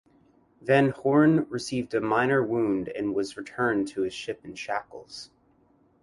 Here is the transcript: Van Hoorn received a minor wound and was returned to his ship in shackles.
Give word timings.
Van 0.63 0.89
Hoorn 0.89 1.45
received 1.47 1.93
a 1.93 2.01
minor 2.01 2.41
wound 2.43 2.89
and 2.89 3.13
was 3.13 3.37
returned 3.37 3.87
to 3.89 4.01
his 4.01 4.15
ship 4.15 4.43
in 4.43 4.55
shackles. 4.55 5.29